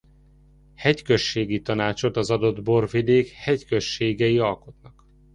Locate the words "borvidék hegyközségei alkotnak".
2.63-5.05